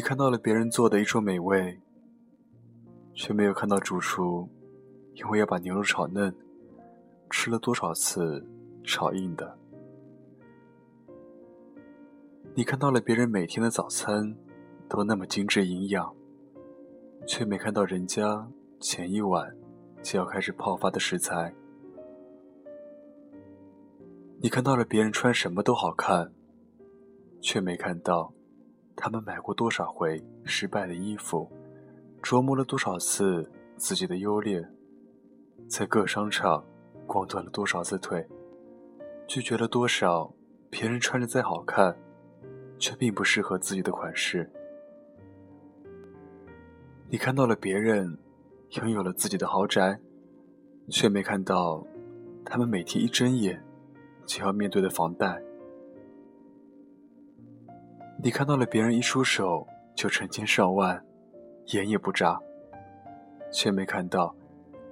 [0.00, 1.78] 你看到了别人做的一桌美味，
[3.12, 4.48] 却没有看到主厨
[5.12, 6.34] 因为要把牛肉炒嫩，
[7.28, 8.42] 吃了多少次
[8.82, 9.58] 炒硬的。
[12.54, 14.34] 你看到了别人每天的早餐
[14.88, 16.16] 都那么精致营养，
[17.26, 18.48] 却没看到人家
[18.80, 19.54] 前一晚
[20.02, 21.54] 就要开始泡发的食材。
[24.40, 26.32] 你看到了别人穿什么都好看，
[27.42, 28.32] 却没看到
[29.00, 31.50] 他们买过多少回失败的衣服，
[32.22, 34.64] 琢磨了多少次自己的优劣，
[35.66, 36.64] 在各商场
[37.06, 38.28] 逛断了多少次腿，
[39.26, 40.32] 拒绝了多少
[40.68, 41.96] 别人穿着再好看。
[42.80, 44.50] 却并不适合自己的款式。
[47.10, 48.18] 你看到了别人
[48.70, 50.00] 拥有了自己的豪宅，
[50.88, 51.86] 却没看到
[52.42, 53.62] 他们每天一睁眼
[54.24, 55.42] 就要面对的房贷。
[58.22, 61.04] 你看到了别人一出手就成千上万，
[61.72, 62.38] 眼也不眨，
[63.50, 64.34] 却没看到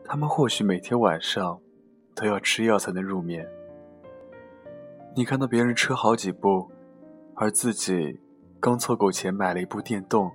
[0.04, 1.60] 他们或许每天晚上
[2.14, 3.46] 都要吃药才能入眠。
[5.14, 6.70] 你看到别人车好几部。
[7.40, 8.20] 而自己
[8.58, 10.28] 刚凑够钱买了一部电动，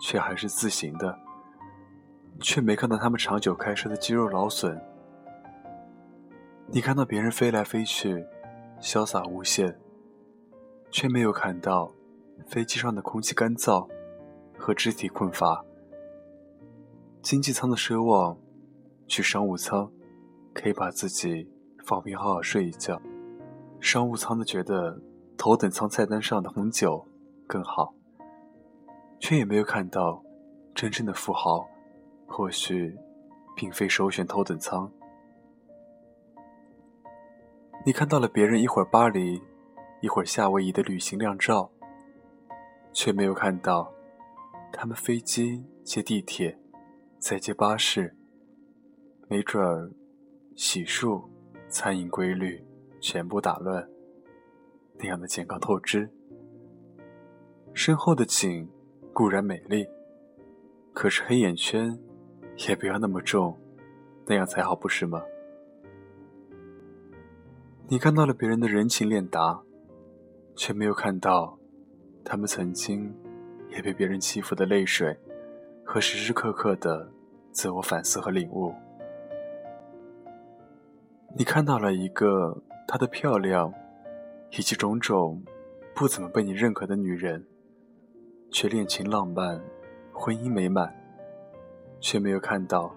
[0.00, 1.14] 却还是自行的，
[2.40, 4.80] 却没看到他们长久开车的肌肉劳损。
[6.68, 8.24] 你看到别人飞来飞去，
[8.80, 9.78] 潇洒无限，
[10.90, 11.92] 却没有看到
[12.46, 13.88] 飞机上的空气干燥
[14.58, 15.64] 和肢体困乏。
[17.22, 18.36] 经济舱的奢望，
[19.06, 19.90] 去商务舱
[20.52, 21.48] 可以把自己
[21.84, 23.00] 放平好好睡一觉，
[23.80, 25.00] 商务舱的觉得。
[25.38, 27.06] 头等舱菜单上的红酒
[27.46, 27.92] 更好，
[29.20, 30.24] 却也没有看到
[30.74, 31.68] 真正的富豪，
[32.26, 32.96] 或许
[33.54, 34.90] 并非首选头等舱。
[37.84, 39.42] 你看到了别人一会儿巴黎，
[40.00, 41.70] 一会儿夏威夷的旅行靓照，
[42.96, 43.92] 却没有看到
[44.72, 46.58] 他们飞机接地铁，
[47.18, 48.16] 再接巴士，
[49.28, 49.92] 没准儿
[50.54, 51.22] 洗漱、
[51.68, 52.64] 餐饮规律
[52.98, 53.86] 全部打乱。
[54.98, 56.10] 那样的健康透支，
[57.74, 58.66] 身后的景
[59.12, 59.86] 固然美丽，
[60.94, 62.00] 可是黑眼圈
[62.66, 63.58] 也不要那么重，
[64.24, 65.22] 那样才好，不是吗？
[67.88, 69.62] 你看到了别人的人情练达，
[70.54, 71.55] 却没有看到
[72.26, 73.10] 他们曾经
[73.70, 75.18] 也被别人欺负的泪水
[75.82, 77.10] 和时时刻刻的
[77.52, 78.74] 自我反思和领悟。
[81.34, 83.72] 你看到了一个她的漂亮。
[84.52, 85.42] 以及种种
[85.92, 87.44] 不怎么被你认可的女人，
[88.48, 89.60] 却恋情浪漫，
[90.12, 90.94] 婚姻美满，
[92.00, 92.94] 却没有看到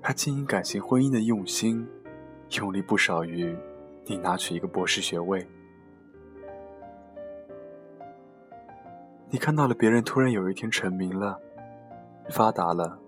[0.00, 1.86] 她经营感情婚姻的用心，
[2.52, 3.54] 用力不少于
[4.06, 5.46] 你拿取一个博士学位。
[9.30, 11.40] 你看到了别人突然有一天成名了，
[12.30, 12.98] 发达了，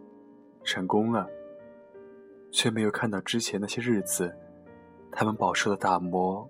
[0.62, 1.28] 成功了，
[2.50, 4.34] 却没有看到之前那些日子，
[5.10, 6.48] 他们饱受的打磨。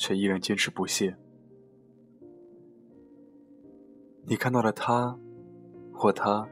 [0.00, 1.16] 却依然坚持不懈。
[4.26, 5.18] 你看到了他，
[5.92, 6.48] 或他，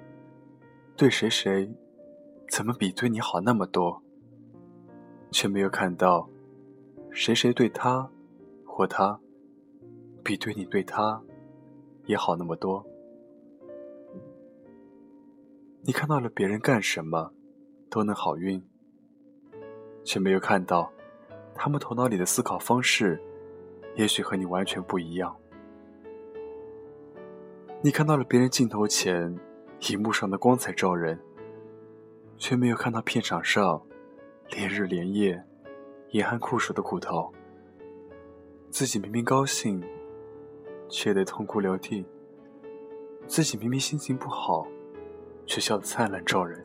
[0.97, 1.73] 对谁谁，
[2.51, 4.03] 怎么比对你好那么多？
[5.31, 6.29] 却没有看到，
[7.13, 8.11] 谁谁对他，
[8.67, 9.21] 或他，
[10.25, 11.23] 比对你对他，
[12.07, 12.85] 也好那么多。
[15.83, 17.33] 你看到了别人干什么，
[17.91, 18.61] 都能好运，
[20.03, 20.91] 却没有看到，
[21.55, 23.23] 他们头脑里的思考方式。
[23.95, 25.35] 也许和你完全不一样。
[27.81, 29.35] 你看到了别人镜头前、
[29.91, 31.19] 荧幕上的光彩照人，
[32.37, 33.81] 却没有看到片场上
[34.51, 35.43] 连日连夜、
[36.11, 37.33] 严寒酷暑的苦头。
[38.69, 39.83] 自己明明高兴，
[40.89, 42.05] 却得痛哭流涕；
[43.27, 44.67] 自己明明心情不好，
[45.47, 46.65] 却笑得灿烂照人。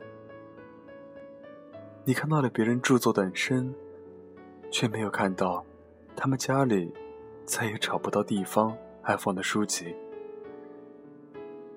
[2.04, 3.74] 你看到了别人著作等身，
[4.70, 5.64] 却没有看到
[6.16, 6.92] 他们家里。
[7.44, 9.94] 再也找不到地方安放的书籍。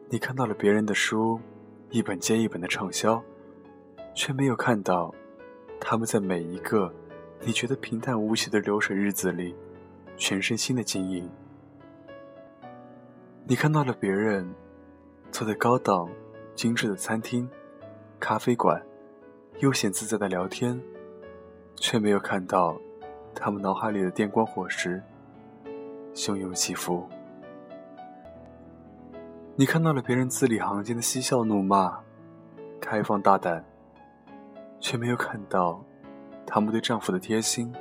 [0.09, 1.39] 你看到了别人的书，
[1.89, 3.21] 一本接一本的畅销，
[4.13, 5.13] 却没有看到
[5.79, 6.93] 他们在每一个
[7.41, 9.55] 你觉得平淡无奇的流水日子里，
[10.17, 11.27] 全身心的经营。
[13.47, 14.43] 你看到了别人
[15.31, 16.09] 坐在高档、
[16.55, 17.47] 精致的餐厅、
[18.19, 18.81] 咖啡馆，
[19.59, 20.81] 悠闲自在的聊天，
[21.75, 22.75] 却没有看到
[23.35, 24.99] 他们脑海里的电光火石。
[26.15, 27.07] 汹涌起伏，
[29.55, 31.99] 你看到了别人字里行间的嬉笑怒骂、
[32.81, 33.63] 开放大胆，
[34.79, 35.83] 却没有看到
[36.47, 37.71] 他们对丈夫的贴心、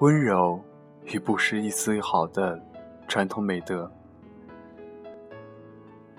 [0.00, 0.60] 温柔
[1.04, 2.60] 与不失一丝一毫的
[3.06, 3.88] 传统美德。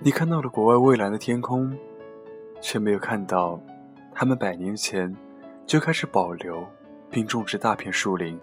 [0.01, 1.77] 你看到了国外蔚蓝的天空，
[2.61, 3.61] 却没有看到
[4.13, 5.13] 他们百年前
[5.65, 6.65] 就开始保留
[7.09, 8.39] 并种植大片树林，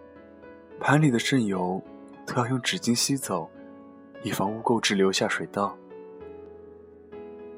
[0.79, 1.83] 盘里的渗油
[2.27, 3.49] 都要用纸巾吸走，
[4.23, 5.75] 以防污垢滞留下水道。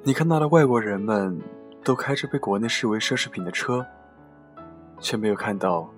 [0.04, 1.36] 你看到了外国人们
[1.82, 3.84] 都开着被国内视为奢侈品的车，
[5.00, 5.92] 却没有看到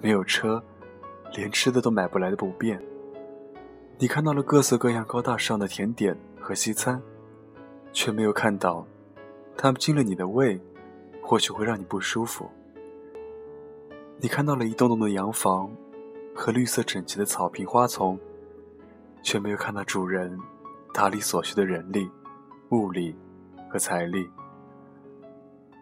[0.00, 0.62] 没有车，
[1.34, 2.80] 连吃的都买不来的不便。
[3.98, 7.02] 你看到了各色各样高大上的甜点和西餐，
[7.92, 8.86] 却没有看到，
[9.56, 10.60] 它们进了你的胃，
[11.22, 12.50] 或许会让你不舒服。
[14.18, 15.70] 你看到了一栋栋的洋房
[16.34, 18.18] 和绿色整齐的草坪花丛，
[19.22, 20.38] 却没有看到主人
[20.92, 22.10] 打理所需的人力、
[22.70, 23.16] 物力
[23.68, 24.28] 和财力。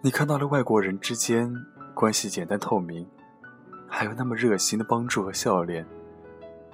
[0.02, 1.52] 你看到了外国人之间
[1.94, 3.06] 关系简单透明，
[3.86, 5.86] 还有那么热心的帮助和笑脸，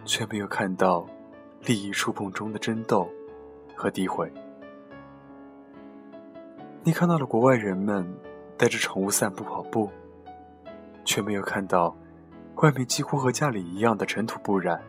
[0.05, 1.06] 却没有看到。
[1.65, 3.11] 利益触碰中的争斗
[3.75, 4.32] 和诋毁，
[6.87, 8.06] 你看到了国外人们
[8.56, 9.91] 带着宠物散步跑步，
[11.05, 11.97] 却没有看到
[12.62, 14.81] 外面几乎和家里一样的尘土不染。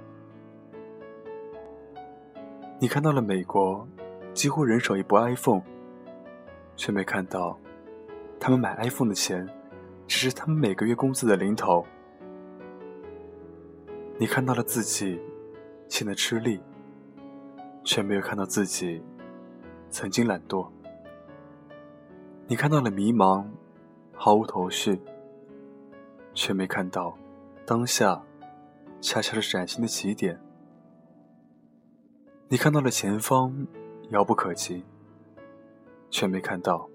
[2.78, 3.88] 你看到了美国
[4.32, 5.64] 几乎人手一部 iPhone，
[6.76, 7.58] 却没看到
[8.40, 9.50] 他们买 iPhone 的钱
[10.06, 11.84] 只是他们每个月工资的零头。
[14.20, 15.20] 你看到了自己。
[15.90, 16.62] 现在吃力，
[17.86, 19.02] 却没有看到自己
[19.90, 20.68] 曾经懒惰。
[22.50, 23.46] 你看到了迷茫，
[24.14, 24.98] 毫无头绪，
[26.34, 27.14] 却没看到
[27.66, 28.24] 当下
[29.02, 30.40] 恰恰是崭新的起点。
[32.48, 33.68] 你看到了前方
[34.12, 34.82] 遥不可及，
[36.10, 36.90] 却没看到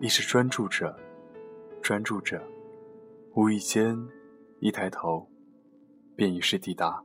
[0.00, 0.98] 一直专注着，
[1.80, 2.42] 专注着，
[3.34, 3.96] 无意间
[4.58, 5.28] 一抬头，
[6.16, 7.04] 便已是抵达。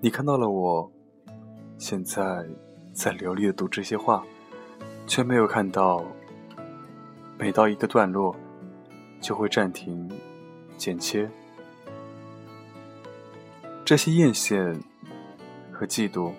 [0.00, 0.90] 你看到了我，
[1.78, 2.44] 现在
[3.00, 4.22] 在流利的读这些话，
[5.06, 6.04] 却没有看到
[7.38, 8.36] 每到一个段落
[9.22, 10.06] 就会暂停、
[10.76, 11.26] 剪切。
[13.86, 14.78] 这些艳羡
[15.72, 16.32] 和嫉妒，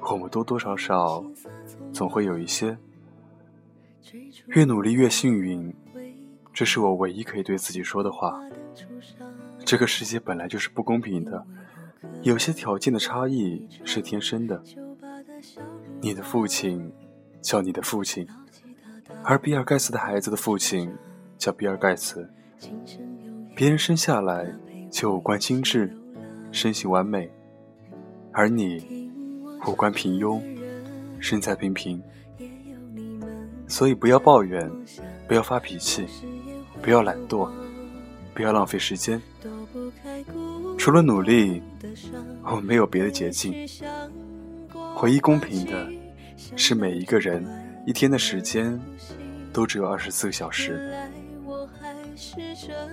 [0.00, 1.22] 我们多多少少
[1.92, 2.78] 总会有一些。
[4.46, 5.70] 越努力越幸运，
[6.54, 8.42] 这是我唯一可以对自己说的话。
[9.66, 11.46] 这个世界本来就是不公平的。
[12.22, 14.62] 有些条件的差异是天生的。
[16.00, 16.92] 你的父亲
[17.40, 18.26] 叫你的父亲，
[19.22, 20.92] 而比尔盖茨的孩子的父亲
[21.38, 22.28] 叫比尔盖茨。
[23.54, 24.52] 别人生下来
[24.90, 25.94] 就五官精致，
[26.50, 27.30] 身形完美，
[28.32, 29.10] 而你
[29.66, 30.40] 五官平庸，
[31.20, 32.02] 身材平平。
[33.68, 34.70] 所以不要抱怨，
[35.26, 36.06] 不要发脾气，
[36.82, 37.50] 不要懒惰，
[38.34, 39.20] 不要浪费时间。
[40.78, 41.62] 除了努力，
[42.44, 43.54] 我没有别的捷径。
[45.00, 45.88] 唯一公平的，
[46.56, 47.44] 是每一个人
[47.84, 48.80] 一天的时间
[49.52, 50.92] 都只有二十四个小时。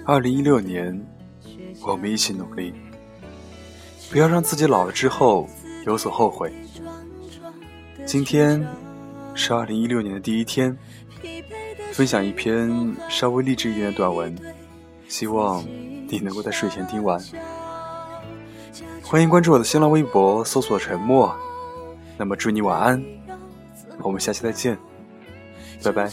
[0.06, 1.00] 二零一六年，
[1.86, 2.74] 我们一起努力，
[4.10, 5.48] 不要让自己老了之后
[5.86, 6.52] 有所后悔。
[8.06, 8.66] 今天
[9.36, 10.76] 是二零一六年的第一天，
[11.92, 14.36] 分享一篇稍微励志一点的短文，
[15.08, 15.64] 希望
[16.08, 17.22] 你能够在睡前听完。
[19.04, 21.32] 欢迎关注我的新浪微博，搜索“沉默”。
[22.20, 23.02] 那么祝你晚安，
[24.04, 24.78] 我们下期再见，
[25.82, 26.12] 拜拜。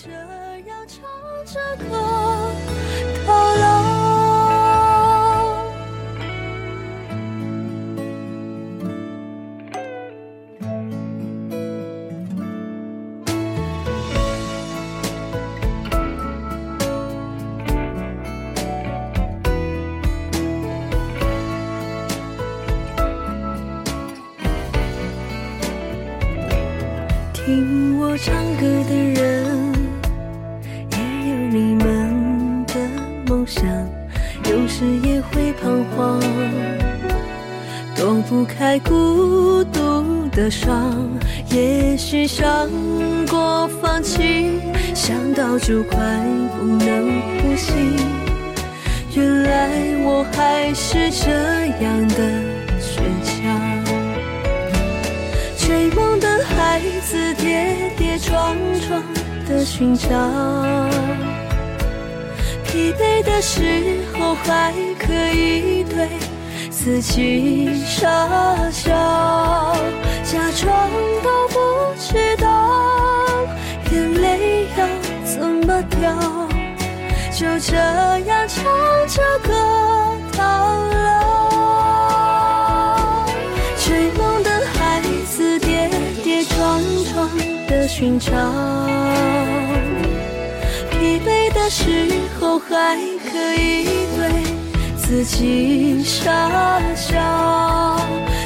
[27.47, 29.73] 听我唱歌的人，
[30.91, 30.99] 也
[31.31, 32.75] 有你们的
[33.29, 33.65] 梦想，
[34.51, 36.21] 有时也会彷徨，
[37.95, 40.93] 躲不开孤独的伤。
[41.49, 42.69] 也许想
[43.31, 44.61] 过放弃，
[44.93, 45.99] 想到就快
[46.59, 47.73] 不能呼吸，
[49.15, 49.71] 原来
[50.03, 51.31] 我还是这
[51.85, 52.25] 样的
[52.81, 53.36] 倔强。
[55.67, 58.57] 追梦的孩子跌跌撞
[58.87, 59.03] 撞
[59.49, 60.09] 的寻找，
[62.63, 66.09] 疲惫的时候还可以对
[66.71, 68.07] 自己傻
[68.71, 68.93] 笑，
[70.23, 70.89] 假装
[71.25, 71.59] 都不
[71.99, 72.47] 知道
[73.91, 74.87] 眼泪要
[75.25, 76.15] 怎么掉，
[77.33, 78.63] 就这样唱
[79.09, 79.51] 着歌
[87.99, 88.31] 寻找。
[90.91, 94.21] 疲惫的时候还可以对
[94.99, 96.31] 自己傻
[96.95, 97.17] 笑，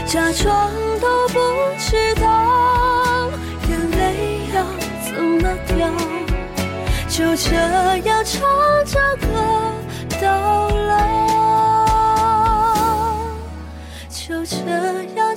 [0.07, 1.41] 假装都不
[1.81, 3.29] 知道
[3.69, 3.99] 眼泪
[4.55, 4.63] 要
[5.05, 5.91] 怎么掉，
[7.09, 7.51] 就这
[8.09, 8.41] 样唱
[8.87, 9.27] 着歌
[10.23, 10.97] 到老，
[14.09, 14.55] 就这
[15.17, 15.30] 样。